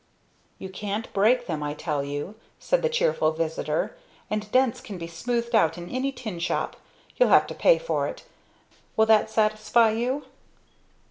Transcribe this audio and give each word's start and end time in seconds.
"You 0.57 0.67
can't 0.67 1.13
break 1.13 1.45
them, 1.45 1.61
I 1.61 1.75
tell 1.75 2.03
you," 2.03 2.33
said 2.57 2.81
the 2.81 2.89
cheerful 2.89 3.33
visitor, 3.33 3.95
"and 4.31 4.51
dents 4.51 4.81
can 4.81 4.97
be 4.97 5.05
smoothed 5.05 5.53
out 5.53 5.77
in 5.77 5.91
any 5.91 6.11
tin 6.11 6.39
shop 6.39 6.75
you'll 7.17 7.29
have 7.29 7.45
to 7.45 7.53
pay 7.53 7.77
for 7.77 8.07
it; 8.07 8.23
will 8.97 9.05
that 9.05 9.29
satisfy 9.29 9.91
you?" 9.91 10.23